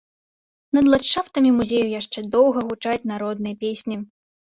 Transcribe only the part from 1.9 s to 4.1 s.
яшчэ доўга гучаць народныя песні.